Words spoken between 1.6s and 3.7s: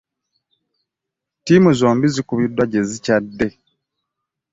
zombi zikubiddwa gye zikyadde.